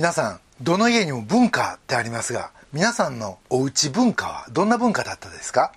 [0.00, 5.74] 皆さんどの家にも文化ってありますが皆さんのおうち文化はどんな文化だったですか？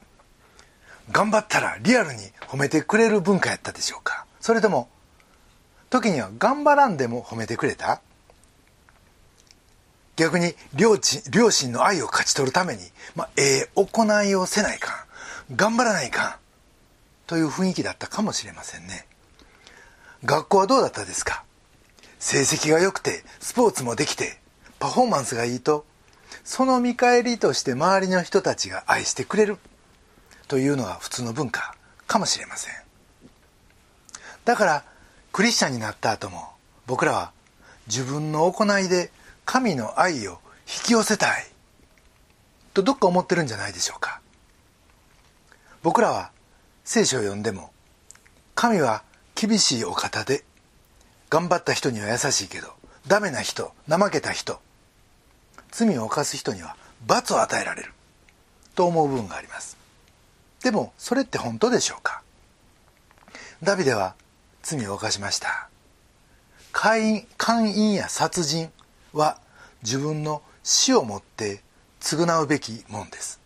[1.11, 4.25] 頑張ったらリアルに褒めてくれる文化やったでしょうか？
[4.39, 4.87] それとも
[5.89, 7.99] 時には頑張らんでも褒めてくれた？
[10.15, 10.97] 逆に両
[11.29, 12.79] 両親の愛を勝ち取るために、
[13.17, 15.05] まあ、ええ行いをせないか
[15.51, 16.35] ん頑張らないかん
[17.27, 19.05] という雰囲気だったかもしれませんね。
[20.23, 21.43] 学校はどうだったですか？
[22.23, 24.39] 成績が良くてスポーツもできて
[24.79, 25.85] パフォーマンスがいいと
[26.45, 29.57] その見返りとして周りの人たちが愛してくれる
[30.47, 31.75] というのが普通の文化
[32.07, 32.73] かもしれません。
[34.45, 34.85] だから
[35.33, 36.47] クリスチャンになった後も
[36.87, 37.33] 僕らは
[37.87, 39.11] 自分の行いで
[39.43, 41.45] 神の愛を引き寄せたい
[42.73, 44.21] とどっか思ってるんじゃないでしょうか。
[45.81, 46.31] 僕らは
[46.85, 47.73] 聖書を読んでも
[48.55, 49.03] 神は
[49.35, 50.45] 厳しいお方で
[51.33, 52.67] 頑張った人には優しいけど
[53.07, 54.59] ダメな人怠けた人
[55.71, 56.75] 罪を犯す人には
[57.07, 57.91] 罰を与えられる
[58.75, 59.75] と思う部分があります。
[60.61, 62.21] でもそれって本当でしょうか？
[63.63, 64.13] ダビデは
[64.61, 65.69] 罪を犯しました。
[66.71, 68.71] 姦淫や殺人
[69.11, 69.39] は
[69.81, 71.63] 自分の死をもって
[71.99, 73.39] 償うべきもんです。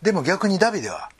[0.00, 1.10] でも逆にダビデは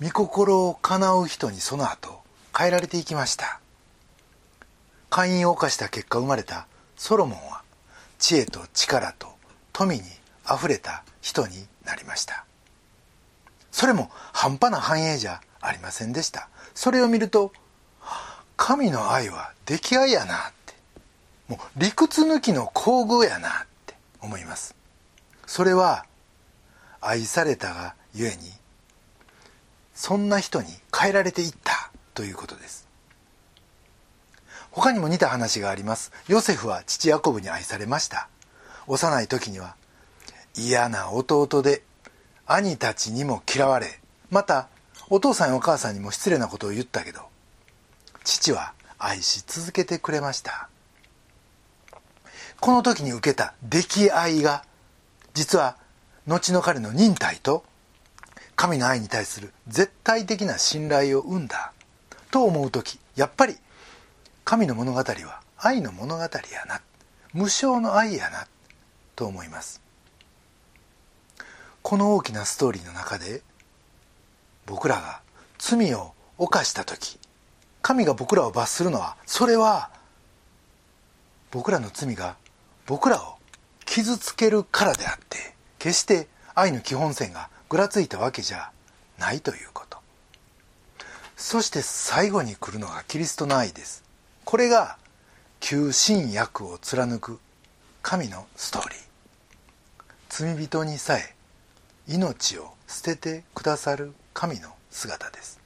[0.00, 2.20] 御心を叶う人にその後
[2.56, 3.58] 変えられていきました。
[5.10, 7.62] 会員を犯した結果生まれたソロモンは
[8.18, 9.28] 知恵と力と
[9.72, 10.02] 富に
[10.44, 12.44] あふれた人になりました。
[13.70, 16.48] それも半端な繁栄じゃありませんでした。
[16.74, 17.52] それを見ると
[18.56, 20.74] 神の愛は出来合いやなって。
[21.48, 23.52] もう理屈抜きの厚遇やなっ
[23.86, 24.74] て思います。
[25.46, 26.06] それは
[27.00, 28.50] 愛されたがゆえに
[29.94, 32.85] そんな人に変えられていったということです。
[34.76, 36.12] 他にも似た話があります。
[36.28, 38.28] ヨセフは父ヤコブに愛されました。
[38.86, 39.74] 幼い時には
[40.54, 41.82] 嫌な弟で
[42.44, 43.98] 兄たちにも嫌われ
[44.30, 44.68] また
[45.08, 47.22] お父さんやお母さんにも失礼なことを言ったけど
[48.22, 50.68] 父は愛し続けてくれました。
[52.60, 54.62] この時に受けた溺愛が
[55.32, 55.78] 実は
[56.26, 57.64] 後の彼の忍耐と
[58.56, 61.72] 神の愛に対する絶対的な信頼を生んだ
[62.30, 63.56] と思う時やっぱり
[64.46, 66.28] 神の物語は愛の物語や
[66.68, 66.80] な。
[67.32, 68.46] 無償の愛やな。
[69.16, 69.82] と思います。
[71.82, 73.42] この大きなストーリーの中で
[74.64, 75.20] 僕らが
[75.58, 77.18] 罪を犯した時
[77.82, 79.90] 神が僕らを罰するのはそれは
[81.50, 82.36] 僕らの罪が
[82.86, 83.38] 僕らを
[83.84, 88.70] 傷つけるからであって決して愛の基本線がぐらついたわけじゃ
[89.18, 89.98] ないということ。
[91.36, 94.05] そして最後に来るのがキリストの愛です。
[94.46, 94.96] これが
[95.58, 97.40] 旧新約を貫く
[98.00, 98.98] 神のストーリー。
[100.28, 101.34] 罪人にさえ
[102.06, 105.58] 命を捨ててくださる神の姿です。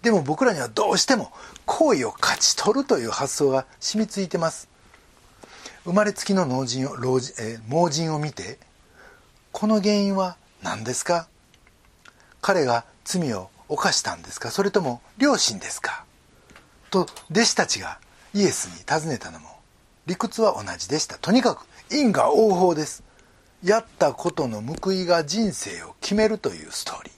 [0.00, 1.30] でも僕らにはどうしても
[1.66, 4.66] 好意を勝ち取るという発想が染みついてます。
[5.84, 8.58] 生まれつきの老人を老人、え、盲人を見て
[9.52, 11.28] この原因は何ですか？
[12.40, 14.50] 彼が罪を犯したんですか？
[14.50, 16.06] それとも両親ですか？
[16.92, 17.98] と弟子たちが
[18.34, 19.48] イエスに尋ねたのも
[20.06, 21.16] 理屈は同じでした。
[21.18, 23.02] とにかく因果応報です。
[23.64, 27.12] やったことの報いが人生を決めるというストーリー。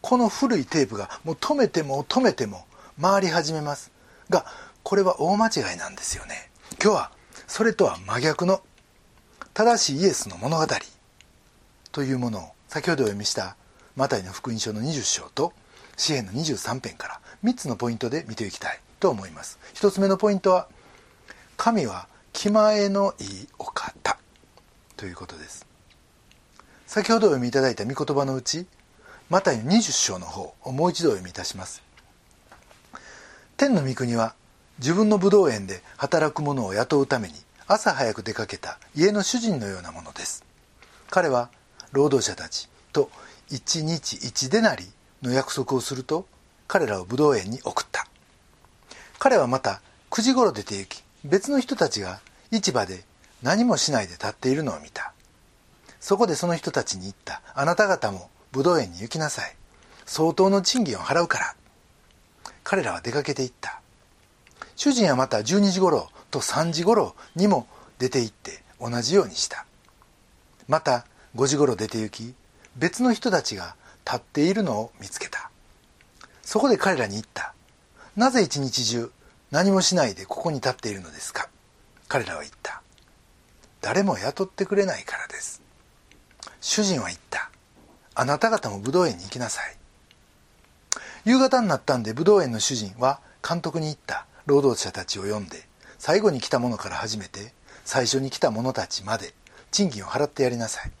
[0.00, 2.66] この古いテープがもう止めても止めても
[3.00, 3.92] 回り始めます。
[4.28, 4.44] が
[4.82, 6.50] これは大間違いなんですよね。
[6.82, 7.10] 今日は
[7.46, 8.62] それとは真逆の
[9.52, 10.66] 正しいイエスの物語。
[11.92, 13.56] というものを先ほどお読みした
[13.94, 15.52] マタイの福音書の20章と
[15.96, 19.58] 詩篇の23編から3つのポイントで見ていきたいと思います。
[19.74, 20.66] 1つ目のポイントは
[21.58, 24.18] 神は気前のいいお方
[24.96, 25.66] ということです。
[26.86, 28.66] 先ほどお読みいただいた御言葉のうち
[29.28, 31.82] マタイの20章の方をもう一度お読みいたします。
[33.56, 34.34] 天の御国は
[34.78, 37.34] 自分の武道園で働く者を雇うために
[37.66, 40.44] 朝早く出かけた家の主人のようなものです。
[41.10, 41.50] 彼は
[41.92, 43.10] 労働者たちと
[43.50, 44.84] 一日一デナリ
[45.22, 46.26] の約束をすると
[46.66, 48.06] 彼らを武道園に送った。
[49.18, 49.80] 彼はまた
[50.10, 52.20] 9時頃出て行き別の人たちが
[52.50, 53.04] 市場で
[53.42, 55.12] 何もしないで立っているのを見た。
[56.00, 57.40] そこでその人たちに言った。
[57.54, 59.54] あなた方も武道園に行きなさい。
[60.04, 61.54] 相当の賃金を払うから。
[62.62, 63.80] 彼らは出かけていった。
[64.76, 67.66] 主人はまた12時頃と3時頃にも
[67.98, 69.66] 出て行って同じようにした。
[70.68, 71.06] また
[71.36, 72.34] 5時頃出て行き
[72.76, 75.50] 別の人たちが立っているのを見つけた。
[76.44, 77.54] そこで彼らに言った。
[78.16, 79.10] なぜ一日中
[79.50, 81.48] 何もしないでここに立っているのですか？
[82.06, 82.82] 彼らは言った。
[83.80, 85.62] 誰も雇ってくれないからです。
[86.60, 87.50] 主人は言った。
[88.14, 89.76] あなた方も武道園に行きなさい。
[91.24, 94.26] 夕方になったんで武道園の主人は監督に言った。
[94.46, 95.66] 労働者たちを呼んで
[95.98, 97.52] 最後に来た者から始めて
[97.84, 99.32] 最初に来た者たちまで
[99.70, 100.92] 賃金を払ってやりなさい。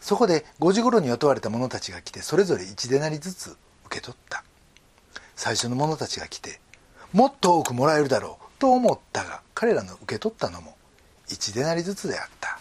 [0.00, 3.56] そこで5時頃に雇われた者たちが来てそれぞれ1デナリずつ
[3.92, 4.42] 受け取った。
[5.36, 6.60] 最初の者たちが来て
[7.12, 10.76] もっと多くもらえるだろうと思ったが彼らの受け取ったのも
[11.28, 12.58] 1デナリずつであった。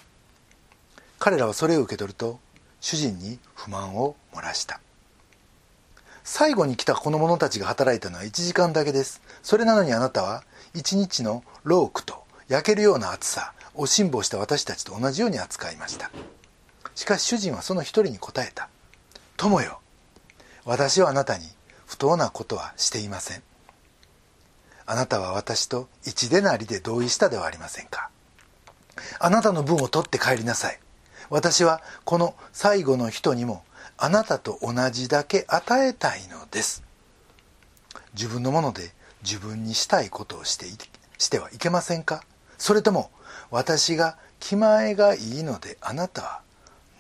[1.20, 2.40] 彼らはそれを受け取ると
[2.80, 4.82] 主人に不満を漏らした。
[6.24, 9.22] 最後に来たこの者たちが働いたのは1時間だけです。
[9.42, 10.44] それなのにあなたは
[10.76, 16.12] 1日のロークと焼けるような暑さを辛抱した私たちと同じように扱いました。
[16.96, 18.70] しかし主人はその一人に答えた
[19.38, 19.81] 友よ
[20.66, 21.46] 私はあなたに
[21.88, 23.44] 不当なことはしていません。
[24.86, 28.10] あなたは私と一でなりで同意したではありませんか。
[29.20, 30.80] あなたの分を取って帰りなさい。
[31.30, 33.64] 私はこの最後の人にも
[33.98, 36.84] あなたと同じだけ与えたいのです。
[38.14, 38.92] 自分のもので
[39.24, 40.66] 自分にしたいことをして
[41.18, 42.24] してはいけませんか。
[42.58, 43.10] それとも
[43.50, 46.42] 私が気前がいいのであなたは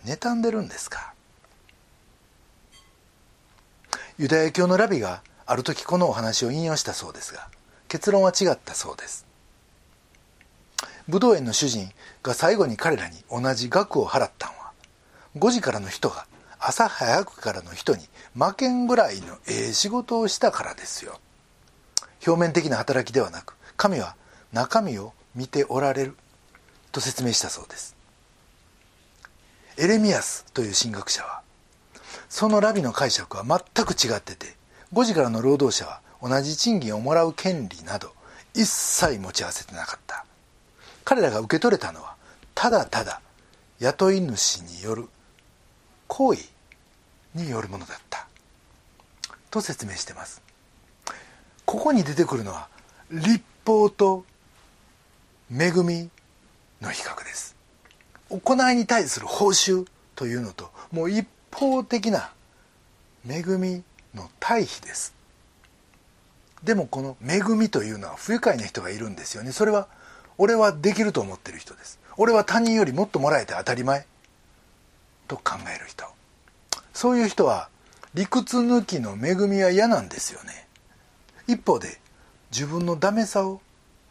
[0.05, 1.13] 妬んでるんですか。
[4.21, 7.47] ユダヤ教のラビがある時このお話を引用したそうですが
[7.87, 9.25] 結論は違ったそうです。
[11.07, 11.89] 武道園の主人
[12.21, 14.73] が最後に彼らに同じ額を払ったんは
[15.37, 16.27] 5時からの人が
[16.59, 18.03] 朝早くからの人に
[18.35, 21.19] 負けんぐらいのええ仕事をしたからですよ。
[22.23, 24.15] 表面的な働きではなく神は
[24.53, 26.15] 中身を見ておられる
[26.91, 27.95] と説明したそうです。
[29.77, 31.41] エレミアスという神学者は
[32.31, 34.55] そのラビの解釈は全く違ってて
[34.93, 38.13] 5時からの労働者は同じ賃金をもらう権利など
[38.53, 40.25] 一切持ち合わせてなかった。
[41.03, 42.15] 彼らが受け取れたのは
[42.55, 43.21] ただただ
[43.79, 45.09] 雇い主による
[46.07, 46.41] 行為
[47.35, 48.25] によるものだった。
[49.49, 50.41] と説明してます。
[51.65, 52.69] ここに出てくるのは
[53.11, 54.23] 立法と
[55.51, 56.09] 恵み
[56.79, 57.57] の比較です。
[58.29, 59.85] 行いに対する報酬
[60.15, 62.31] というのともう一方的な
[63.27, 63.83] 恵み
[64.13, 65.13] の対比です。
[66.63, 69.51] でもこの恵みというのは不愉快な人がいるんですよね。
[69.51, 69.87] それは
[70.37, 71.99] 俺はできると思ってる人です。
[72.17, 74.05] 俺は他人よりもっともらえて当たり前。
[75.27, 76.05] と考える人。
[76.93, 77.69] そういう人は
[78.13, 80.67] 理屈抜きの恵みは嫌なんですよね。
[81.47, 81.99] 一方で
[82.51, 83.61] 自分のダメさを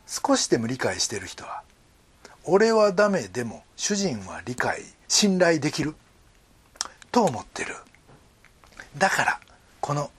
[0.06, 1.62] 少しでも理解している人は
[2.44, 5.94] 俺はダメでも主人は理解信頼できる。
[7.12, 7.75] と思ってる。
[8.97, 9.41] だから
[9.81, 10.11] この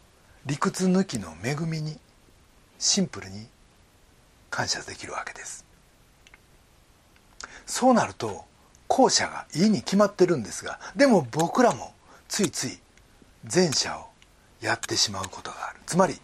[0.46, 2.00] 理屈抜きの恵みに
[2.80, 3.48] シンプルに
[4.50, 5.66] 感謝できるわけです。
[7.66, 8.46] そうなると
[8.88, 11.94] 後者がいいに決まってるんですがでも僕らも
[12.28, 12.80] ついつい
[13.52, 14.08] 前者を
[14.62, 15.80] やってしまうことがある。
[15.86, 16.20] つまり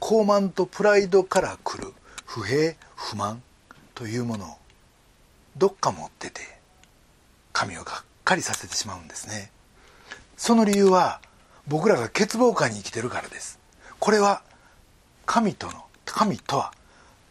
[0.00, 1.92] 傲慢とプライドから来る
[2.24, 3.42] 不平不満
[3.94, 4.56] というものを
[5.56, 6.40] どっか持ってて
[7.52, 9.50] 神をがっかりさせてしまうんですね。
[10.40, 11.20] その理由は
[11.68, 13.60] 僕らが欠乏感に生きてるからです。
[13.98, 14.42] これは
[15.26, 15.74] 神との
[16.06, 16.72] 神とは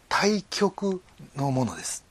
[0.08, 1.02] 対極
[1.34, 2.04] のものです。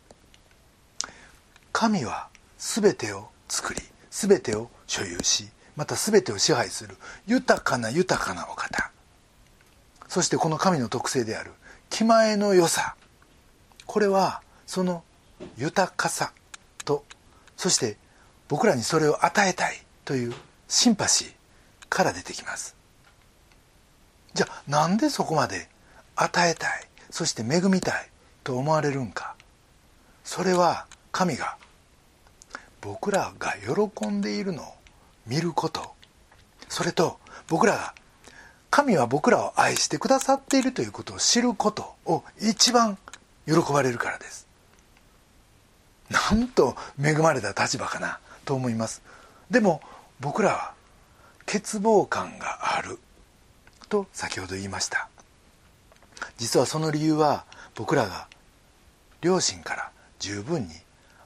[1.71, 3.81] 神は全てを作り
[4.11, 5.47] 全てを所有し
[5.77, 8.91] また全てを支配する豊かな豊かなお方。
[10.09, 11.51] そしてこの神の特性である
[11.89, 12.97] 気前の良さ。
[13.85, 15.05] これはその
[15.57, 16.33] 豊かさ
[16.83, 17.05] と
[17.55, 17.95] そして
[18.49, 20.33] 僕らにそれを与えたいという
[20.69, 21.33] シンパシー
[21.89, 22.75] から出てきます。
[24.33, 25.67] じゃあなんでそこまで
[26.15, 26.87] 与えたい？
[27.09, 28.09] そして恵みたい
[28.43, 29.35] と思われるんか？
[30.23, 31.57] それは神が
[32.81, 34.65] 僕らが喜んでいるのを
[35.25, 35.93] 見ること。
[36.69, 37.95] それと僕らが
[38.69, 42.99] 神は僕らを愛してくださっているということを知ることを一番
[43.47, 44.47] 喜ばれるからです。
[46.11, 49.01] なんと恵まれた立場かなと思います。
[49.49, 49.81] でも
[50.19, 50.73] 僕らは
[51.45, 52.99] 欠乏感がある。
[53.89, 55.09] と先ほど言いました。
[56.37, 57.45] 実はその理由は
[57.75, 58.27] 僕らが
[59.21, 60.73] 両親から十分に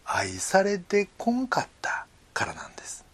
[0.06, 3.06] 愛されてこんかったからなんです。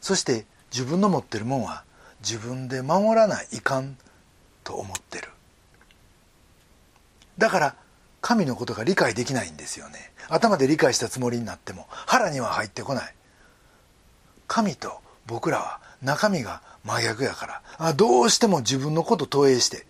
[0.00, 1.84] そして自分の持ってるもんは
[2.20, 3.96] 自分で守らないかん
[4.64, 5.28] と思ってる。
[7.38, 7.76] だから
[8.20, 10.12] 神のことが理解できないんですよね。
[10.28, 13.14] 頭で理解したつもりになっても腹には入ってこない。
[14.52, 17.62] 神と僕らは中身が真逆やから。
[17.78, 19.86] あどうしても自分のこと投影して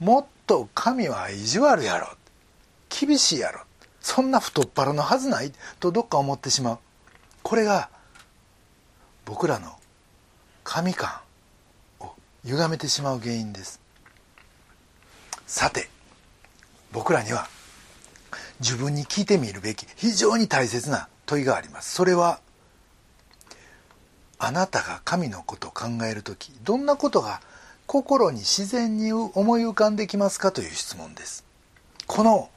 [0.00, 2.08] もっと神は意地悪やろ。
[2.90, 3.62] 厳しいやろ。
[4.02, 5.50] そんな太っ腹のはずない。
[5.80, 6.78] とどっか思ってしまう。
[7.42, 7.88] これが
[9.24, 9.72] 僕らの
[10.62, 11.18] 神感
[12.00, 12.12] を
[12.44, 13.80] 歪めてしまう原因です。
[15.46, 15.88] さて
[16.92, 17.48] 僕らには
[18.60, 21.94] 自分に聞いてみるべき非常に大切な問いがあります。
[21.94, 22.40] それは
[24.44, 27.40] あなたが神のことを考える時どんなことが
[27.86, 31.44] 心に自然に思い浮かんできますかという質問です。
[32.08, 32.50] この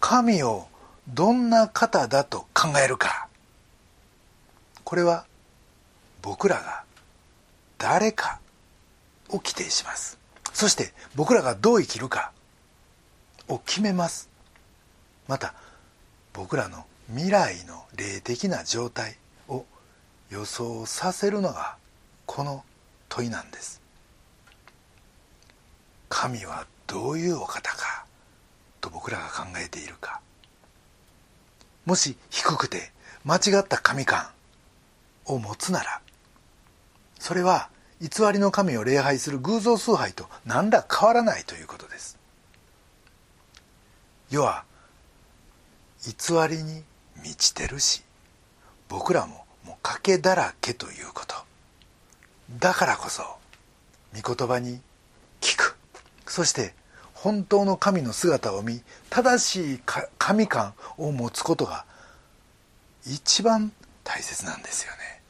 [0.00, 0.66] 神を
[1.08, 3.28] どんな方だと考えるか。
[4.84, 5.24] これは
[6.20, 6.82] 僕らが
[7.78, 8.38] 誰か
[9.30, 10.18] を規定します。
[10.52, 12.32] そして僕らがどう生きるか。
[13.48, 14.28] を決めます。
[15.26, 15.54] また
[16.34, 19.16] 僕らの未来の霊的な状態。
[20.30, 21.76] 予想させるのが
[22.26, 22.64] この
[23.08, 23.80] 問いなんです。
[26.08, 28.06] 神はどういうお方か
[28.80, 30.20] と僕らが考えているか。
[31.84, 32.92] もし低くて
[33.24, 34.28] 間違った神観
[35.26, 36.00] を持つなら
[37.18, 37.68] それは
[38.00, 42.18] 偽りの神を礼拝する偶像崇拝と何ら変わらないということです。
[44.30, 44.64] 要は
[46.04, 46.12] 偽
[46.48, 46.82] りに
[47.22, 48.02] 満ちてるし
[48.88, 51.34] 僕らももう賭けだらけということ。
[52.58, 53.22] だからこそ
[54.20, 54.80] 御言葉に
[55.40, 55.76] 聞く。
[56.26, 56.74] そして
[57.14, 59.80] 本当の神の姿を見正しい
[60.18, 61.84] 神感を持つことが
[63.06, 65.22] 一番大切なんですよね。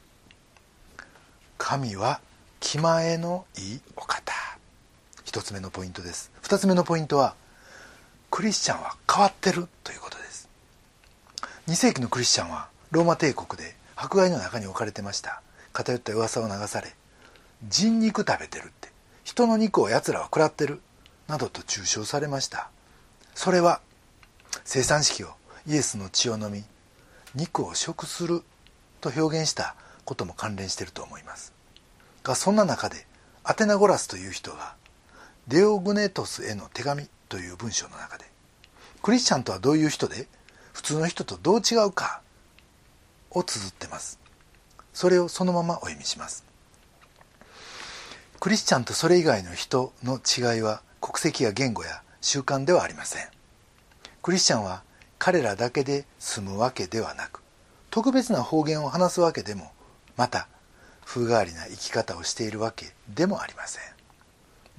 [1.57, 2.19] 神は
[2.59, 4.33] 気前のいいお方。
[5.23, 6.31] 一つ目のポイントです。
[6.41, 7.35] 二つ目のポイントは
[8.31, 10.49] クリスチャンは変わってるということです。
[11.67, 15.41] 2世紀のクリスチャンはローマ帝国で迫害の中に置かれてました。
[15.73, 16.95] 偏った噂を流され
[17.67, 18.89] 人肉食べてるって
[19.23, 20.81] 人の肉を奴らは食らってる
[21.27, 22.69] などと中傷されました。
[23.33, 23.81] それは
[24.63, 25.29] 生産式を
[25.67, 26.63] イエスの血を飲み
[27.33, 28.43] 肉を食する
[29.01, 29.75] と表現した
[30.05, 31.53] ことも関連していると思います。
[32.23, 33.05] がそんな中で
[33.43, 34.75] アテナゴラスという人が
[35.47, 38.25] デオグネトスへの手紙という文章の中で
[39.01, 40.27] クリスチャンとはどういう人で
[40.73, 42.21] 普通の人とどう違うか
[43.35, 44.19] を綴ってます。
[44.93, 46.43] それをそのままお読みします。
[48.39, 53.27] クリスチャンとそれ以外の人の違いは国籍や言語や習慣ではありません。
[54.21, 54.83] クリスチャンは
[55.19, 57.41] 彼らだけで住むわけではなく
[57.91, 59.71] 特別な方言を話すわけでも
[60.17, 60.47] また
[61.05, 63.83] 風変わりな生き方をしているわけでもありません。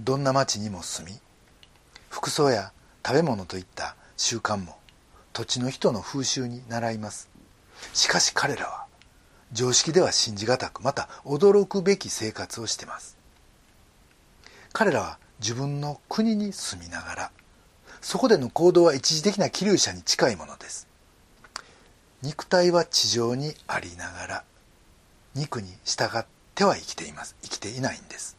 [0.00, 1.18] どんな町にも住み
[2.10, 2.72] 服装や
[3.06, 4.76] 食べ物といった習慣も
[5.32, 7.35] 土地の人の風習に習います。
[7.92, 8.86] しかし彼らは
[9.52, 13.16] 常識では信じがたくまた驚くべき生活をしています。
[14.72, 17.30] 彼らは自分の国に住みながら
[18.00, 20.86] そこでの行動は一時的な気流者に近いものです。
[22.22, 24.44] 肉体は地上にありながら
[25.34, 27.36] 肉に従っては生きています。
[27.42, 28.36] 生きていないんです。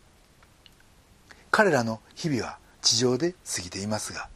[1.52, 4.30] 彼らの日々は地上で過ぎていますが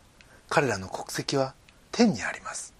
[0.50, 1.54] 彼らの国籍は
[1.92, 2.74] 天にあります。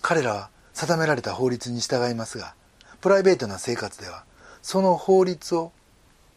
[0.00, 2.54] 彼らは定められた法律に従いますが
[3.00, 4.24] プライベートな生活では
[4.62, 5.72] その法律を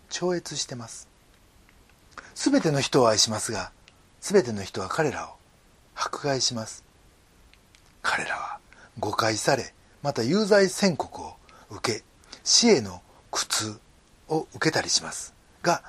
[0.10, 1.08] 超越してます。
[2.34, 3.72] 全ての人を愛しますが
[4.20, 5.36] 全ての人は彼らを
[5.96, 6.84] 迫害します。
[8.01, 8.60] 彼らは
[9.00, 11.36] 誤解されまた有罪宣告を
[11.70, 12.04] 受け
[12.44, 13.01] 死への
[13.32, 13.80] 苦痛
[14.27, 15.34] を受けたりします。
[15.62, 15.84] が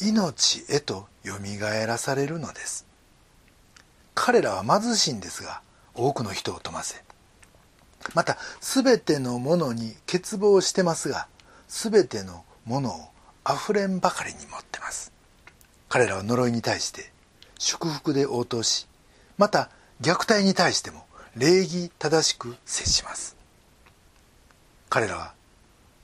[0.00, 2.86] 命へとよみがえらされるのです。
[4.14, 5.62] 彼らは貧しいんですが
[5.94, 7.02] 多くの人を富ませ
[8.14, 11.28] また全てのものに欠乏してますが
[11.68, 12.92] 全てのものを
[13.44, 15.12] あふれんばかりに持ってます。
[15.88, 17.10] 彼らは呪いに対して
[17.58, 18.86] 祝福で応答し
[19.38, 21.04] また虐待に対しても
[21.36, 23.36] 礼儀正しく接します。
[24.88, 25.34] 彼らは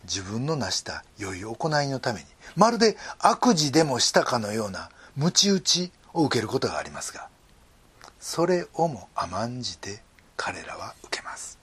[0.05, 7.29] 自分の成した良い行いのためにまるで悪事でもしたかのような鞭打ちを受けることがありますが
[8.21, 10.01] それをも甘んじて
[10.37, 11.56] 彼らは受けます。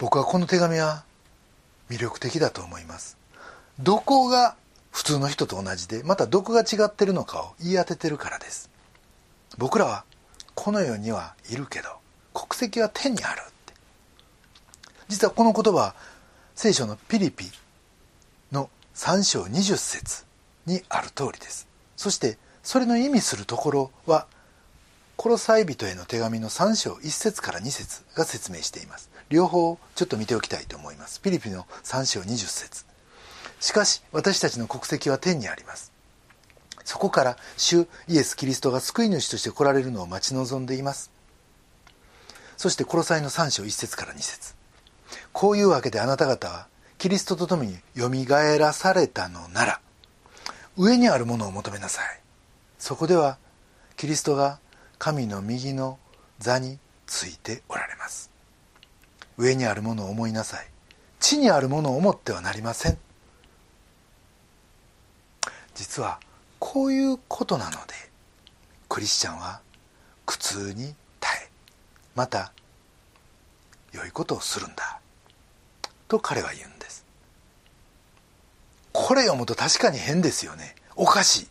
[0.00, 1.04] 僕はこの手紙は
[1.90, 3.18] 魅力的だと思います。
[3.78, 4.56] どこが
[4.90, 8.70] 普通の人と同じでまたどこが違ってるのかを言い当ててるからです。
[9.58, 10.04] 僕らは
[10.54, 11.90] この世にはいるけど
[12.32, 13.74] 国籍は天にあるって。
[15.08, 15.94] 実はこの言葉は
[16.54, 17.44] 聖書のピリピ
[18.52, 20.24] の3章20節
[20.64, 21.68] にある通りです。
[21.98, 24.26] そしてそれの意味するところは
[25.18, 29.09] コロサイ人への手紙の3章1節から2節が説明しています。
[29.30, 31.20] 両方ちょっと見ておきたいと思います。
[31.20, 32.84] ピリピの3章20節。
[33.60, 35.92] しかし私たちの国籍は天にあります。
[36.84, 41.12] そこから主イエス・キリストが救い主として来られるのを待ち望んでいます。
[42.56, 44.54] そして殺さいの3章1節から2節。
[45.32, 46.66] こういうわけであなた方は
[46.98, 49.80] キリストと共によみがえらされたのなら
[50.76, 52.20] 上にあるものを求めなさい。
[52.78, 53.38] そこでは
[53.96, 54.58] キリストが
[54.98, 55.98] 神の右の
[56.40, 58.29] 座についておられます。
[59.40, 60.66] 上にあるものを思いなさい。
[61.18, 62.98] 地にあるものを思ってはなりません。
[65.74, 66.20] 実は
[66.58, 67.94] こういうことなので
[68.88, 69.60] クリスチャンは
[70.26, 71.48] 苦痛に耐え
[72.14, 72.52] また
[73.92, 75.00] 良いことをするんだ
[76.06, 77.06] と彼は言うんです。
[78.92, 80.74] これ読むと確かに変ですよね。
[80.96, 81.48] おかしい。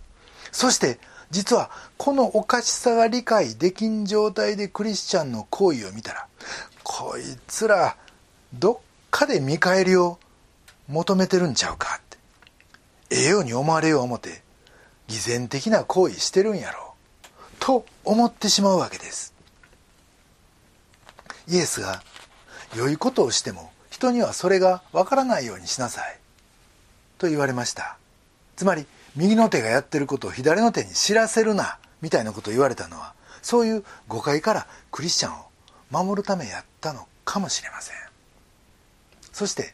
[0.52, 1.00] そして
[1.32, 6.28] 実はこのおかしさが理解できん状態でクリスチャンの行為を見たら
[6.92, 7.96] こいつら
[8.52, 8.78] どっ
[9.12, 10.18] かで見返りを
[10.88, 12.18] 求めてるんちゃうかって。
[13.12, 14.42] ええように思われよう思て
[15.08, 16.96] 偽善的な行為してるんやろ。
[17.60, 19.36] と思ってしまうわけです。
[21.48, 22.02] イエスが
[22.76, 26.20] 良いことをしても人にはそれがわからないようにしなさい。
[27.20, 27.98] と言われました。
[28.56, 35.49] つまり右の手がやってることを左の手に知らせるなみたいなことを言われたのはそういう誤解からクリスチャンを
[35.92, 37.96] 守るためやったのかもしれません。
[39.32, 39.74] そして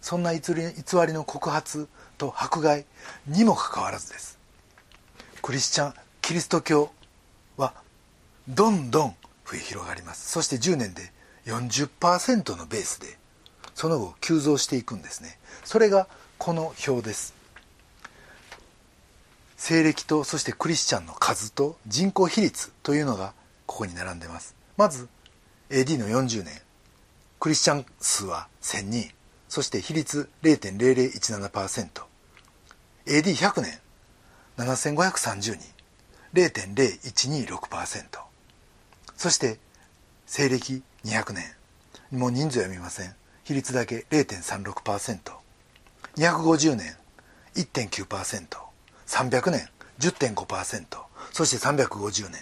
[0.00, 2.84] そんな偽りの告発と迫害
[3.26, 4.38] にもかかわらずです。
[5.40, 6.92] クリスチャンキリスト教
[7.56, 7.74] は
[8.48, 10.30] どんどん増え広がります。
[10.30, 11.12] そして10年で
[11.46, 13.18] 40%のベースで
[13.74, 15.38] その後急増していくんですね。
[15.64, 16.08] それが
[16.38, 17.34] この表です。
[19.56, 23.32] 西暦とそしてクリスチャンの数と人口比率というのが
[23.66, 24.56] ここに並んでます。
[24.76, 25.08] まず
[25.72, 26.52] AD の40年
[27.40, 29.10] クリスチャン数は1000人
[29.48, 32.02] そして比率0.0017%
[33.06, 33.80] AD100 年
[34.58, 35.58] 7530人
[36.34, 38.04] 0.0126%
[39.16, 39.58] そして
[40.26, 41.44] 西暦200年
[42.12, 43.14] もう人数は見ません。
[43.44, 46.94] 比率だけ 0.36%250 年
[47.54, 50.84] 1.9%300 年10.5%
[51.32, 52.38] そして350年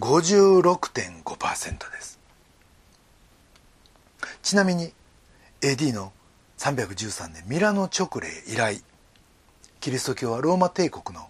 [0.00, 2.17] 56.5%です。
[4.48, 4.94] ちなみに
[5.60, 6.10] AD の
[6.56, 8.82] 313年ミラノ直令以来
[9.78, 11.28] キリスト教はローマ帝国の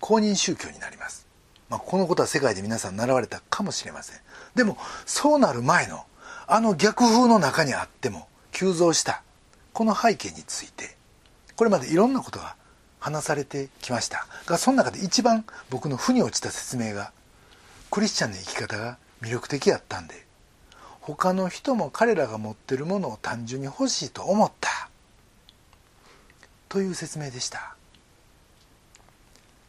[0.00, 1.28] 公認宗教になります、
[1.68, 4.20] まあ、このことは世界で皆さん習われたかもしれません。
[4.56, 4.76] でも
[5.06, 6.04] そうなる前の
[6.48, 9.22] あの逆風の中にあっても急増した
[9.72, 10.96] この背景について
[11.54, 12.56] これまでいろんなことが
[12.98, 14.26] 話されてきました。
[14.46, 17.12] がその中で一番僕の負に落ちた説明が
[17.92, 20.21] クリスチャンの生き方が魅力的やったんで
[21.02, 24.88] 他の人も彼らが持ってるものを単純に欲しいと思った。
[26.68, 27.74] という説明でした。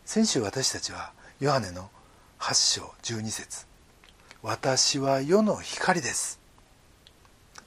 [0.05, 1.89] 先週私たちはヨハネの
[2.39, 3.65] 8章12節。
[4.43, 6.39] 私は世の光です」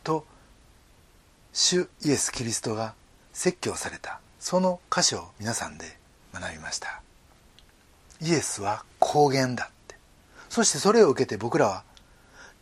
[0.04, 0.24] と
[1.52, 2.94] 主イエス・キリストが
[3.32, 4.20] 説教された。
[4.38, 5.98] その箇所を皆さんで
[6.32, 7.02] 学びました。
[8.20, 9.96] イエスは光源だって。
[10.48, 11.84] そしてそれを受けて僕らは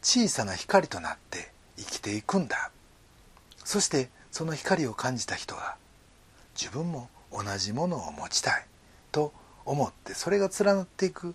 [0.04, 2.70] 小さな光となって生きていくんだ。
[3.64, 5.76] そしてその光を感じた人が
[6.54, 8.66] 自分も同じものを持ちたい
[9.10, 9.32] と
[9.64, 11.34] 思ってそれが連なっていく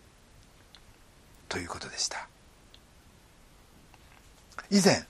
[1.50, 2.28] ということでした。
[4.70, 5.04] 以前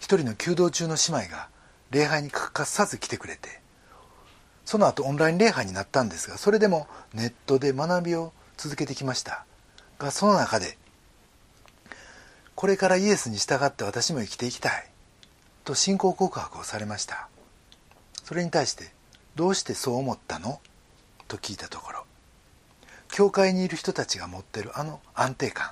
[0.00, 1.48] 一人の弓道中の姉妹が
[1.92, 3.60] 礼拝に欠かさず来てくれて
[4.64, 9.44] その後オンライン礼拝になったんですがそれでもネットで学びを続けてきました。
[9.98, 10.76] がその中で
[12.58, 14.90] これからイエスに従って私も生きていきたい。
[15.64, 17.28] と信仰告白をされました。
[18.24, 18.90] それに対して
[19.36, 20.58] どうしてそう思ったの？
[21.28, 22.04] と聞いたところ
[23.12, 25.70] 教会にいる人たちが持ってるあの安定感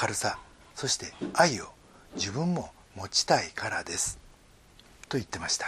[0.00, 0.38] 明るさ
[0.74, 1.66] そして愛を
[2.14, 4.18] 自分も持ちたいからです。
[5.10, 5.66] と言ってました。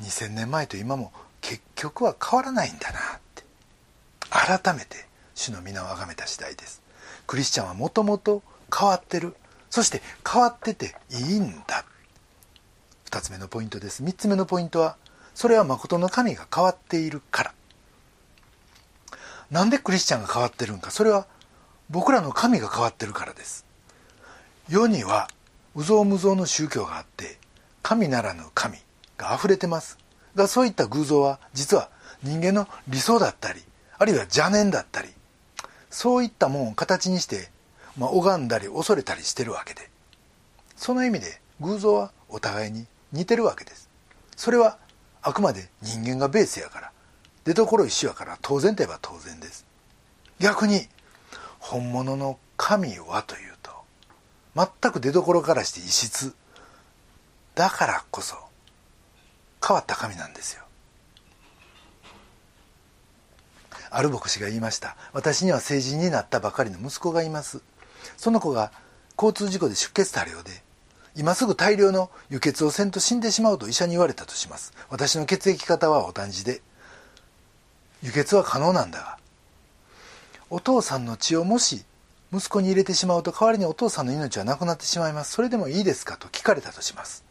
[0.00, 2.98] 2000年前と今も結局は変わらないんだな。
[3.16, 3.42] って
[4.30, 6.80] 改めて主の皆を崇めた次第です。
[7.26, 9.34] クリスチャンはもともと変わってる。
[9.70, 11.84] そして変わってていいんだ。
[13.10, 14.02] 2つ目のポイントです。
[14.02, 14.96] 3つ目のポイントは
[15.34, 17.54] それは誠の神が変わっているから。
[19.50, 20.90] なんでクリスチャンが変わってるんか。
[20.90, 21.26] それは
[21.88, 23.64] 僕らの神が変わってるからです。
[24.68, 25.28] 世には
[25.76, 27.38] 有象無象の宗教があって
[27.82, 28.78] 神ならぬ神
[29.16, 29.98] が溢れてます。
[30.36, 31.90] がそういった偶像は実は
[32.22, 33.60] 人間の理想だったり
[33.98, 35.08] あるいは邪念だったり
[35.90, 37.50] そういったもんを形にして、
[37.96, 39.90] まあ、拝んだり恐れたりしてるわけで。
[40.76, 43.88] その意味で偶像はお互いに似てるわけです。
[44.36, 44.78] それは
[45.22, 46.92] あくまで人間がベースやから。
[47.44, 49.66] 出どころ一緒やから当然といえば当然です。
[50.38, 50.86] 逆に
[51.58, 53.72] 本物の神はというと
[54.54, 56.34] 全く出どころからして異質。
[57.54, 58.36] だからこそ
[59.66, 60.64] 変わった神なんですよ。
[63.90, 64.96] ある牧師が言いました。
[65.12, 67.60] 私には成人になったばかりの息子がいます。
[68.16, 68.72] その子が
[69.16, 70.62] 交通事故で出血多量で
[71.16, 74.72] 今すぐ大量の輸血をせんと死んでしまうと医者に言われたとします。
[74.88, 76.62] 私の血液型はお誕じで
[78.02, 79.18] 輸血は可能なんだが
[80.48, 81.84] お父さんの血をもし
[82.32, 85.32] 息子に入れてしまうと代わりにお父さんの命はなくなってしまいます。
[85.32, 87.24] それでもいいですかと聞かれたとします。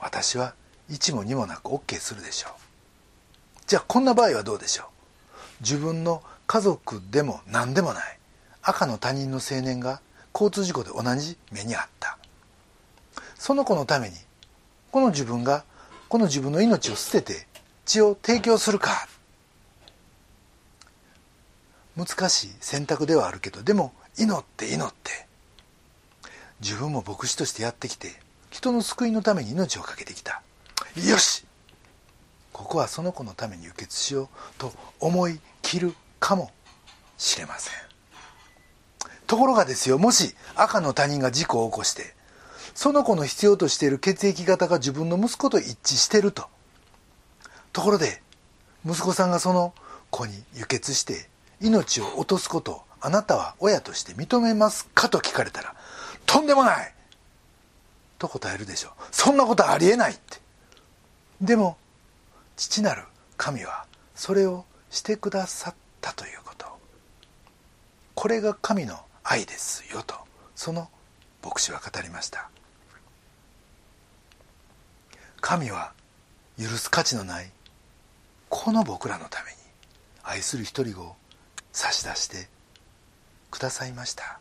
[0.00, 0.54] 私は
[0.90, 2.52] 一も二もなく OK するでしょう。
[3.66, 4.86] じゃあこんな場合はどうでしょう。
[5.62, 8.17] 自分の家族でも何でもない。
[8.68, 10.02] 赤の他人の青年が
[10.34, 12.18] 交通事故で同じ目にあった。
[13.34, 14.14] その子のために
[14.92, 15.64] この自分が
[16.08, 17.46] この自分の命を捨てて
[17.86, 19.08] 血を提供するか。
[21.96, 25.26] 難しい選択ではあるけどでも祈って祈って
[26.60, 28.12] 自分も牧師としてやってきて
[28.50, 30.42] 人の救いのために命を懸けてきた。
[30.96, 31.44] よし！
[32.52, 34.28] ここはその子のために輸血しよう
[34.58, 36.50] と思い切るかも
[37.16, 37.87] しれません。
[39.28, 42.14] ところがですよもし赤の他人が事故を起こして
[42.74, 46.46] その子の必要としている血液型が自分の息子と一致してると。
[47.72, 48.22] ところで
[48.86, 49.74] 息子さんがその
[50.10, 51.28] 子に輸血して
[51.60, 55.74] 命を落とすことをあなたは親として認めますかと聞かれたら
[56.24, 56.94] とんでもない！
[58.18, 58.92] と答えるでしょう。
[59.10, 60.38] そんなことありえないって。
[61.40, 61.76] でも
[62.56, 63.02] 父なる
[63.36, 66.66] 神はそれをしてくださったということ。
[68.14, 68.98] これが神の
[69.30, 70.14] 愛ですよと
[70.54, 70.88] その
[71.44, 72.48] 牧師は語りました。
[75.40, 75.92] 神は
[76.58, 77.50] 許す価値のない
[78.48, 79.56] この僕らのために
[80.24, 81.14] 愛する一人を
[81.72, 82.48] 差し出して
[83.50, 84.40] くださいました。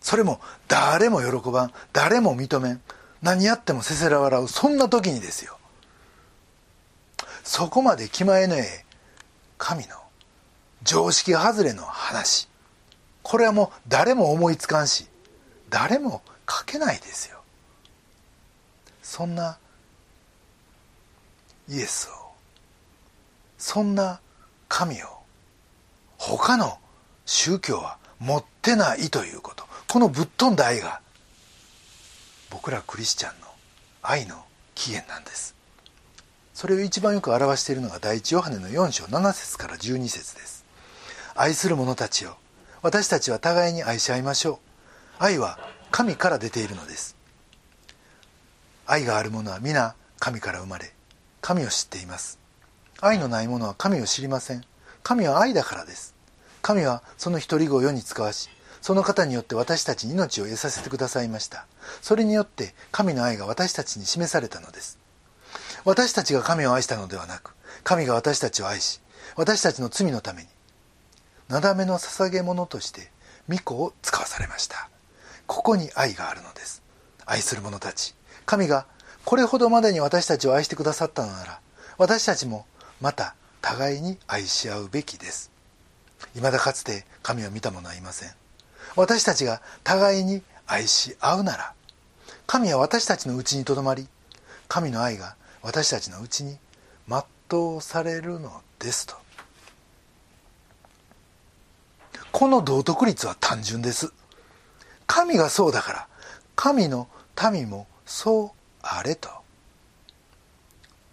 [0.00, 2.80] それも誰も喜ばん誰も認めん
[3.22, 5.58] 何やってもせせら笑うそんな時にですよ。
[7.42, 8.84] そこまで気前のええ
[9.56, 9.96] 神の
[10.82, 12.48] 常識外れの話。
[13.28, 15.08] これはもう誰も思いつかんし
[15.68, 17.42] 誰も書けないですよ。
[19.02, 19.58] そんな
[21.68, 22.12] イエスを
[23.58, 24.20] そんな
[24.68, 25.06] 神を
[26.18, 26.78] 他の
[27.24, 29.64] 宗教は持ってないということ。
[29.88, 31.00] このぶっ飛んだ愛が
[32.48, 33.48] 僕らクリスチャンの
[34.02, 34.36] 愛の
[34.76, 35.56] 起源なんです。
[36.54, 40.64] それを一番よく表しているのが第一ヨハネの4章7節から12節です。
[41.34, 42.38] 愛する者たちよ
[42.82, 44.58] 私たちは互いに愛し合いましょう。
[45.18, 45.58] 愛は
[45.90, 47.16] 神から出ているのです。
[48.86, 50.92] 愛がある者は皆神から生まれ
[51.40, 52.38] 神を知っています。
[53.00, 54.64] 愛のない者は神を知りません。
[55.02, 56.14] 神は愛だからです。
[56.62, 58.48] 神はその一人子を世に使わし
[58.80, 61.66] その方によって私たちに命を得させてくださいました。
[62.02, 64.98] それによって神の愛が私たちに示されたのです。
[65.84, 69.00] 私たちが神を愛したのではなく神が私たちを愛し
[69.36, 70.48] 私たちの罪のために
[71.48, 73.10] なだめの捧げ物として
[73.48, 74.88] 御子を使わされました。
[75.46, 76.82] ここに愛があるのです。
[77.24, 78.14] 愛する者たち。
[78.44, 78.86] 神が
[79.24, 81.60] これほどまでに私たちを愛してくださったのなら
[81.98, 82.66] 私たちも
[83.00, 85.50] また互いに愛し合うべきです。
[86.34, 88.30] 未だかつて神を見た者はいません。
[88.96, 91.74] 私たちが互いに愛し合うなら
[92.46, 94.08] 神は私たちのうちにとどまり
[94.68, 96.58] 神の愛が私たちのうちに
[97.08, 99.25] 全うされるのですと。
[102.38, 104.12] この道徳率は単純です。
[105.06, 106.08] 神がそうだから
[106.54, 107.08] 神の
[107.50, 108.50] 民もそう
[108.82, 109.30] あれと。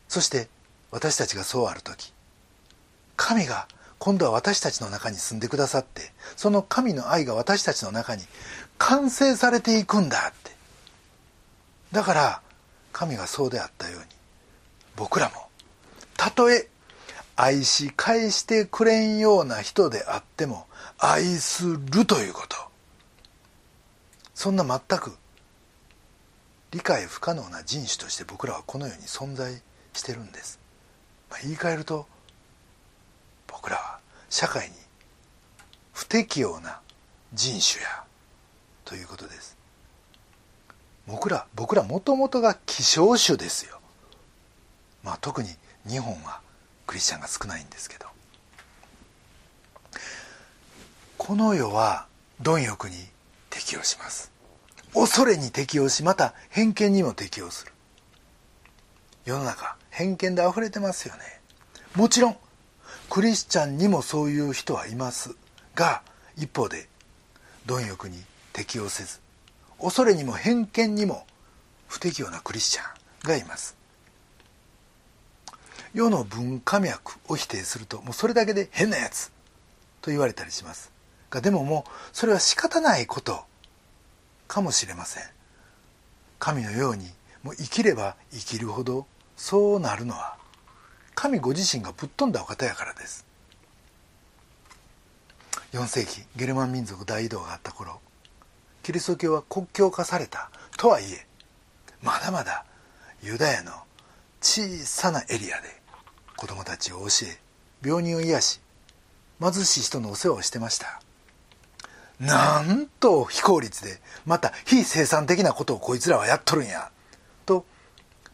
[0.09, 0.49] そして
[0.91, 2.11] 私たちがそうある時
[3.15, 8.23] 神が今度は私たちの中に住んでくださってその神の愛が私たちの中に
[8.77, 10.51] 完成されていくんだって。
[11.93, 12.41] だから
[12.91, 14.07] 神がそうであったように
[14.97, 15.47] 僕らも
[16.17, 16.67] たとえ
[17.37, 20.67] 愛し返してくれんような人であっても
[21.05, 22.55] 愛するということ。
[24.33, 25.17] そんな全く
[26.71, 29.61] 理解不可能な人種として僕らはこの世に存在
[29.91, 30.59] してるんです、
[31.29, 32.07] まあ、言い換えると
[33.47, 34.73] 僕らは社会に
[35.91, 36.79] 不適応な
[37.33, 38.03] 人種や
[38.85, 39.57] ということです。
[41.05, 43.79] 僕ら僕らもともとが希少種ですよ。
[45.03, 45.49] まあ、特に
[45.85, 46.39] 日本は
[46.87, 48.12] クリスチャンが少ないんですけど。
[51.25, 52.07] この世は
[52.41, 52.97] 貪欲に
[53.49, 54.29] 適応します。
[54.93, 57.71] 恐れに適応しまた偏見にも適応する。
[59.23, 61.21] 世の中偏見で溢れてますよね。
[61.95, 62.37] もちろん
[63.09, 65.33] クリスチャンにもそういう人はいます。
[65.75, 66.01] が
[66.35, 66.89] 一方で
[67.67, 69.21] 貪欲に適応せず
[69.81, 71.25] 恐れにも偏見にも
[71.87, 73.77] 不適応なクリスチャンがいます。
[75.93, 79.31] 世の文化脈を否定するともうそれだけで変なやつ
[80.01, 80.92] と言われたりします。
[81.33, 83.43] がでももうそれは仕方ないこと
[84.47, 85.23] かもしれません。
[86.37, 87.07] 神のように
[87.41, 90.37] もう生きれば生きるほどそうなるのは
[91.15, 93.25] 神ご自身がぶっ飛んだお方やからです。
[95.71, 97.99] 4世紀ゲルマン民族大移動があった頃
[98.83, 101.25] キリスト教は国境化されたとはいえ
[102.03, 102.63] まだまだ
[103.23, 103.71] ユダヤの
[104.39, 105.81] 小さなエリアで
[106.37, 107.39] 子供たちを教え
[107.83, 108.59] 病人を癒し
[109.41, 111.01] 貧しい人のお世話をしてました。
[112.25, 116.91] なんと非効率でまた非生産的なことをこいつらはやっとるんや。
[117.45, 117.65] と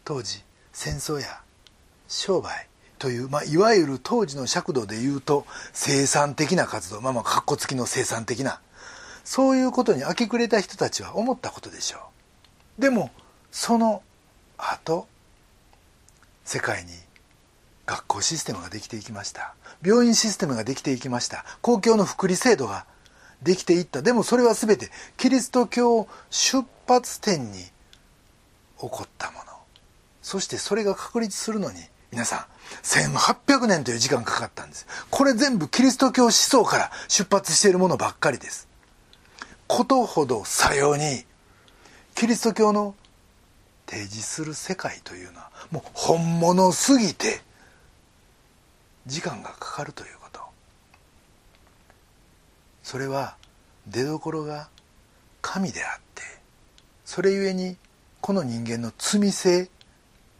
[0.05, 1.41] 当時戦争や
[2.07, 2.67] 商売
[2.99, 8.61] という、まあ、いわゆる当時の尺度で言うと生産的な活動まあまあかっこつきの生産的な
[9.23, 11.99] そういうことに明け暮れた人たちは思ったことでしょ
[12.77, 12.81] う。
[12.81, 13.11] でも
[13.51, 14.01] その
[14.57, 15.07] 後
[16.43, 16.91] 世界に
[17.85, 19.55] 学校システムができていきました。
[19.83, 21.45] 病院システムができていきました。
[21.61, 22.85] 公共の福利制度が
[23.41, 24.01] できていった。
[24.01, 27.71] でもそれは全てキリスト教出発点に起
[28.77, 29.43] こったもの。
[30.21, 31.79] そしてそれが確立するのに
[32.11, 32.45] 皆さん
[32.83, 34.85] 1800年という時間かかったんです。
[35.09, 38.67] これ全部キリスト教思想から出発しているものばっかりです。
[39.67, 41.25] ことほどさように
[42.15, 42.95] キリスト教の
[43.87, 47.41] 提示する世界というのはもう本物すぎて
[49.07, 50.18] 時間がかかるという。
[52.89, 53.35] それは
[53.85, 54.67] 出どころが
[55.43, 56.23] 神であって
[57.05, 57.77] それゆえに
[58.19, 59.69] この人間の罪性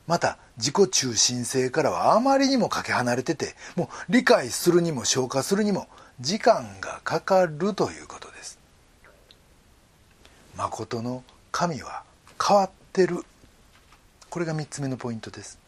[0.07, 5.87] また自己中心性からはあまりにもかけ離れててもう理解するにも消化するにも
[6.19, 8.57] 時間がかかるということです。
[10.57, 12.01] 誠の神は
[12.43, 13.23] 変わってる。
[14.31, 15.59] これが3つ目のポイントです。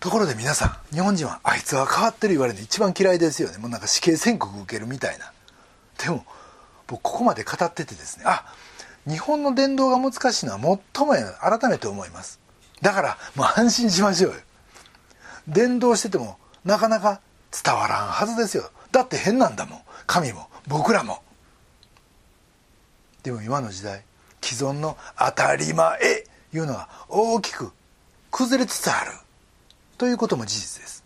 [0.00, 3.58] ところで皆さん日本人はあいつは変わってる言われるの一番嫌いですよね。
[3.58, 5.32] もうなんか死刑宣告受けるみたいな。
[6.02, 6.24] でも
[6.86, 8.44] 僕ここまで語っててですねあ
[9.08, 12.40] 日本の伝道が難しいのは最もや改めて思います。
[12.82, 14.38] だからもう安心しましょうよ。
[15.48, 17.20] 伝道しててもなかなか
[17.64, 18.70] 伝わらんはずですよ。
[18.92, 19.80] だって変なんだもん。
[20.06, 21.22] 神も僕らも。
[23.22, 24.04] でも今の時代
[24.42, 25.98] 既存の当たり前
[26.52, 27.72] いうのは大きく
[28.30, 29.12] 崩れつつある。
[29.98, 31.04] ということも事実です。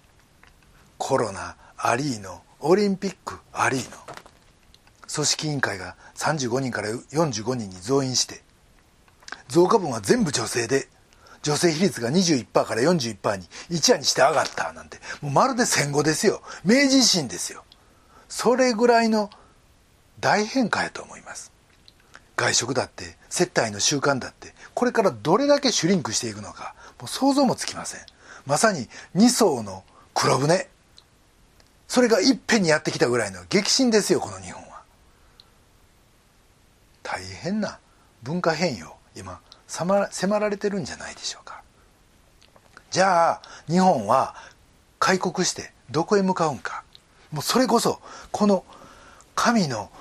[0.98, 3.96] コロナありーのオリンピックありーの
[5.12, 8.42] 組織委員会が35人から45人に増員して
[9.48, 10.88] 増加分は全部女性で
[11.42, 16.42] 女性比率が21%から41%に一夜にして上がったなんてもうまるで戦後ですよ。
[16.64, 17.64] 明治維新ですよ。
[18.28, 19.30] それぐらいの
[20.20, 21.52] 大変化やと思います。
[22.36, 28.00] 外食だって接待の習慣だってこれからどれだけシュリンクしていくのかもう想像もつきません。
[28.50, 30.68] まさに2層の黒船。
[31.86, 34.82] それがいっぺんにやってきたぐらいの激震ですよこの日本は。
[37.04, 37.78] 大変な
[38.24, 40.08] 文化変容今迫
[40.40, 41.62] られてるんじゃないでしょうか。
[42.90, 44.34] じゃあ日本は
[44.98, 46.82] 開国してどこへ向かうんか。
[47.30, 48.00] もうそれこそ
[48.32, 48.64] この
[49.36, 49.92] 神の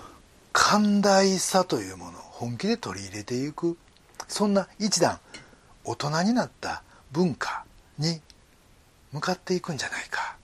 [0.54, 3.78] 寛大さというものを本気で取り入れていく。
[4.28, 5.20] そんな一段
[5.84, 6.82] 大人になった
[7.12, 7.64] 文化
[8.00, 8.22] に
[9.12, 10.38] 向かっていくんじゃないか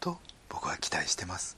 [0.00, 1.56] と僕は期待してます。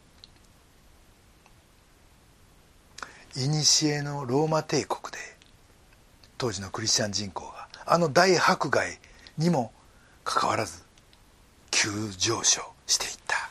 [3.35, 5.19] 古のローマ帝国で
[6.37, 8.99] 当時のクリスチャン人口があの大迫害
[9.39, 9.73] にも
[10.25, 10.83] かかわらず
[11.71, 13.51] 急上昇していった。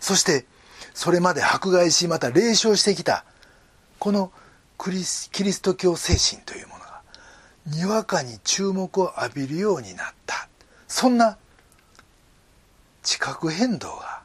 [0.00, 0.46] そして
[0.94, 3.24] それまで迫害しまた霊障してきた
[3.98, 4.32] この
[4.78, 7.02] クリスキリスト教精神というものが
[7.66, 10.48] にわかに注目を浴びるようになった。
[10.86, 11.36] そんな
[13.08, 14.20] 地殻変動が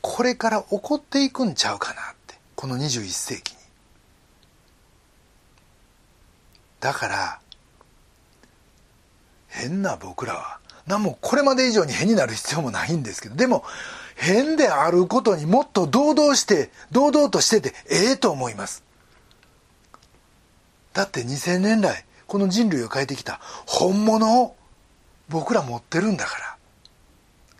[0.00, 3.58] これから起こっていくんちゃうかなってこの21世紀に。
[6.80, 7.40] だから
[9.46, 13.62] 変な僕らは何もこれまで以上に変になる必要もないんですけどでも
[14.16, 18.82] 変であることにもっと堂々して堂々としててええと思います。
[20.92, 24.56] だって2000年来この人類を変えてきた本物を
[25.28, 26.55] 僕ら持ってるんだから。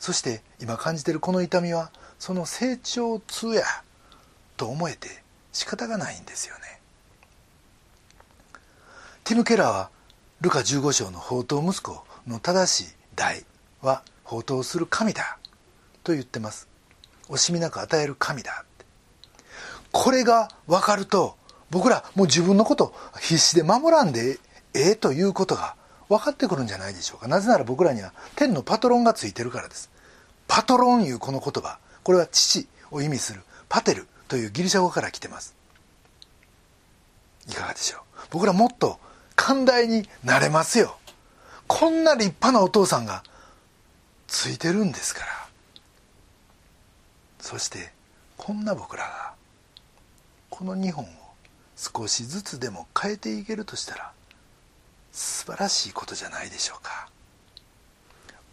[0.06, 1.90] そして今感じてるこの痛みは
[2.20, 3.64] その成長痛や
[4.56, 5.08] と思えて
[5.52, 6.80] 仕方がないんですよね。
[9.24, 9.90] ティム・ケラーは
[10.40, 13.44] ルカ15章の宝刀息子の正しい代
[13.82, 15.38] は宝刀する神だ
[16.04, 16.68] と言ってます。
[17.28, 18.64] 惜しみなく与える神だ
[19.90, 21.34] これが分かると
[21.72, 24.38] 僕らもう自分のこと必死で守らんで
[24.72, 25.74] ええということが
[26.08, 27.26] 分かってくるんじゃないでしょうか。
[27.26, 29.95] なぜなら僕らには天のパトロンがついてるからです。
[30.48, 31.78] パトロンいうこの言葉。
[32.02, 33.42] これは父を意味する。
[33.68, 35.54] パテルというギリシャ語から来てます。
[37.48, 38.00] いかがでしょう？
[38.30, 38.98] 僕らもっと
[39.34, 40.96] 寛大になれますよ。
[41.66, 43.22] こんな立派なお父さんが
[44.26, 45.26] ついてるんですから。
[47.40, 47.92] そして
[48.36, 49.34] こんな僕らが
[50.50, 51.08] この日本を
[51.76, 54.12] 少しずつでも変えていけるとしたら
[55.12, 57.08] 素晴らしいことじゃないでしょうか。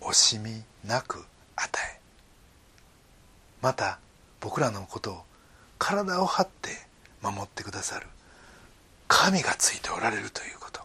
[0.01, 1.23] 惜しみなく
[1.63, 1.99] 与え。
[3.61, 3.99] また
[4.39, 5.23] 僕らのことを
[5.79, 6.69] 体を張って
[7.21, 8.07] 守ってくださる。
[9.07, 10.81] 神がついておられるということ。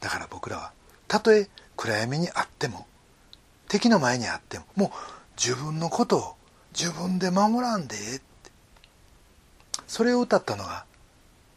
[0.00, 0.72] だから僕らは
[1.06, 2.86] たとえ暗闇にあっても
[3.68, 4.90] 敵の前にあってももう
[5.36, 6.34] 自分のことを
[6.78, 8.24] 自分で守らんでえって。
[9.86, 10.84] それを歌ったのが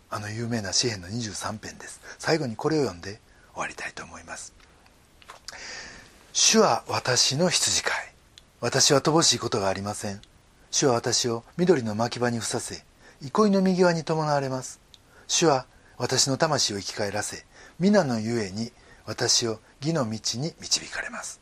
[0.09, 2.01] あの有名な詩篇の23編です。
[2.19, 3.19] 最後にこれを読んで
[3.53, 4.53] 終わりたいと思います。
[6.33, 7.93] 主は私の羊飼い。
[8.61, 10.21] 私は乏しいことがありません。
[10.69, 12.85] 主は私を緑の牧場にふさせ
[13.21, 14.79] 憩いの右側に伴われます。
[15.27, 15.65] 主は
[15.97, 17.45] 私の魂を生き返らせ
[17.79, 18.71] 皆のゆえに
[19.05, 21.41] 私を義の道に導かれます。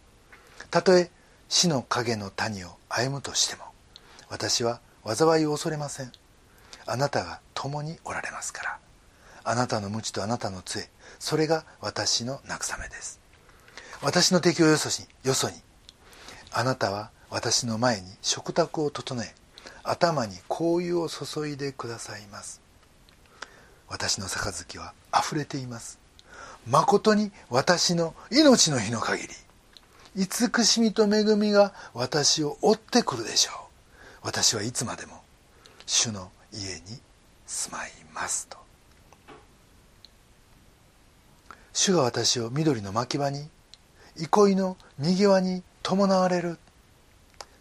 [0.71, 1.12] たとえ
[1.49, 3.65] 死の影の谷を歩むとしても
[4.28, 6.12] 私は災いを恐れません。
[6.88, 8.80] あなたが共におられますから。
[9.43, 13.18] あなたの無知とあなたの杖それが私の慰めです。
[14.01, 15.55] 私の敵をよそしよそに。
[16.51, 19.35] あなたは私の前に食卓を整え
[19.83, 22.62] 頭に香油を注いでくださいます。
[23.89, 25.99] 私の杯は溢れています。
[26.65, 29.29] 誠に私の命の日の限り。
[30.15, 33.55] 慈しみと恵みが私を追ってくるでしょう。
[34.23, 35.21] 私はいつまでも
[35.85, 36.99] 主の家に
[37.45, 38.57] 住まいますと。
[41.73, 43.49] 主が私を緑の牧場に
[44.19, 46.58] 憩いの右側に伴われる。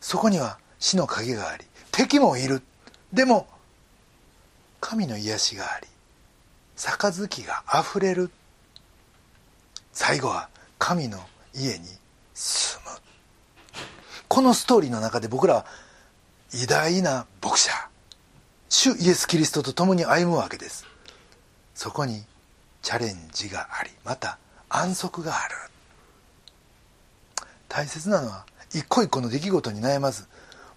[0.00, 2.62] そこには死の影があり敵もいる。
[3.12, 3.46] でも
[4.80, 5.86] 神の癒しがあり
[6.76, 8.30] 杯があふれる。
[9.92, 11.18] 最後は神の
[11.54, 11.86] 家に
[12.34, 12.90] 住む。
[14.28, 15.66] このストーリーの中で僕らは
[16.52, 17.72] 偉大な牧者
[18.68, 20.86] 主イエス・キリストと共に歩むわけです。
[21.74, 22.22] そこに
[22.82, 25.54] チャレンジがありまた安息がある。
[27.68, 30.26] 大切なのは一個一個の出来事に悩まず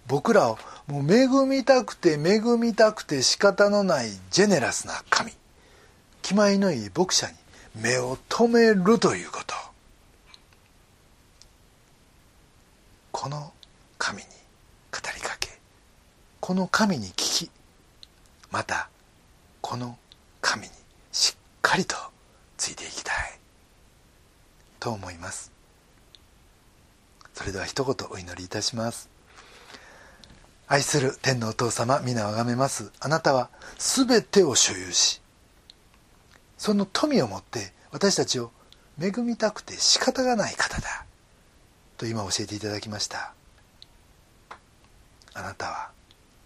[0.07, 5.31] 僕らをもう恵みたくて恵みたくて仕方のないジェネラスな神。
[6.21, 7.33] 気前のいい牧者に
[7.75, 9.55] 目を留めるということ。
[13.11, 13.53] この
[13.97, 14.23] 神に
[14.91, 15.49] 語りかけ
[16.39, 17.51] この神に聞き
[18.49, 18.89] また
[19.61, 19.97] この
[20.41, 20.69] 神に
[21.11, 21.95] しっかりと
[22.57, 23.15] ついていきたい。
[24.79, 25.51] と思います。
[27.33, 29.09] それでは一言お祈りいたします。
[30.67, 32.91] 愛する天のお父様皆をあがめます。
[32.99, 35.21] あなたは全てを所有し
[36.57, 38.51] その富を持って私たちを
[39.01, 41.05] 恵みたくて仕方がない方だ
[41.97, 43.33] と今教えていただきました。
[45.33, 45.91] あなたは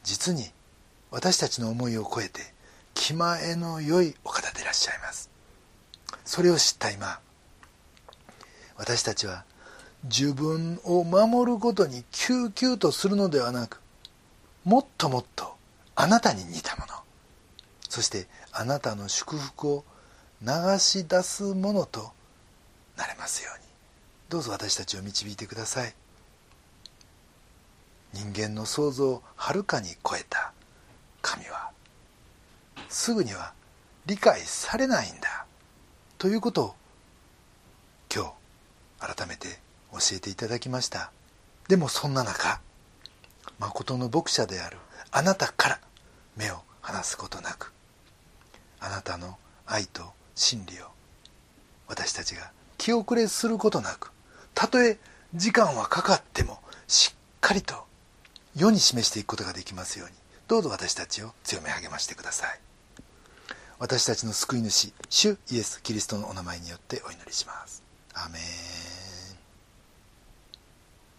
[0.03, 0.51] 実に
[1.11, 2.41] 私たちの思いを超えて
[2.93, 5.29] 気前の良いお方でいらっしゃいます。
[6.23, 7.19] それを知った今
[8.77, 9.43] 私たちは
[10.05, 13.81] 自分を守ることに救急とするのではなく
[14.63, 15.55] もっともっと
[15.95, 16.93] あなたに似たもの。
[17.89, 19.85] そしてあなたの祝福を
[20.41, 22.11] 流し出すものと
[22.97, 23.65] なれますように。
[24.29, 25.93] どうぞ私たちを導いてください。
[28.13, 30.53] 人間の想像をはるかに超えた
[31.21, 31.71] 神は
[32.89, 33.53] すぐには
[34.05, 35.45] 理解されないんだ
[36.17, 36.75] ということを
[38.13, 38.33] 今
[38.99, 39.64] 日改めて
[39.99, 41.11] 教えていただきました。
[41.67, 42.61] でもそんな中
[43.59, 44.77] 誠の牧者である
[45.11, 45.79] あなたから
[46.35, 47.73] 目を離すことなく
[48.79, 50.03] あなたの愛と
[50.35, 50.85] 真理を
[51.87, 54.11] 私たちが気遅れすることなく
[54.53, 54.97] たとえ
[55.33, 57.85] 時間はかかってもしっかりと
[58.55, 60.15] 世に示していくことができますように
[60.47, 62.59] どうぞ私たちを強め励ましてください。
[63.79, 67.83] 私たちの救い主主イエス・キリストのお名前によってお祈りします。
[68.13, 69.04] アメン。